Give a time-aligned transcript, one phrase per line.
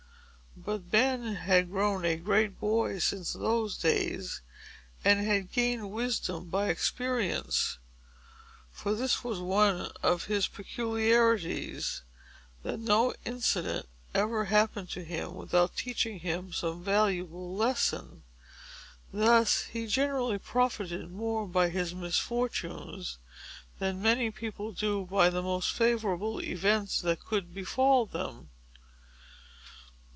[0.57, 4.41] But Ben had grown a great boy since those days,
[5.03, 7.79] and had gained wisdom by experience;
[8.69, 12.01] for it was one of his peculiarities,
[12.63, 18.23] that no incident ever happened to him without teaching him some valuable lesson.
[19.13, 23.17] Thus he generally profited more by his misfortunes,
[23.79, 28.49] than many people do by the most favorable events that could befall them.